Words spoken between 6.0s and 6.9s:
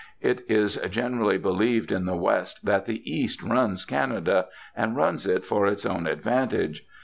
advantage.